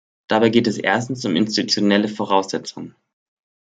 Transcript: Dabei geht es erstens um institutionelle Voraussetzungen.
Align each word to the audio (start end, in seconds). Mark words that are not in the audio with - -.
Dabei 0.27 0.49
geht 0.49 0.65
es 0.65 0.79
erstens 0.79 1.25
um 1.25 1.35
institutionelle 1.35 2.07
Voraussetzungen. 2.07 2.95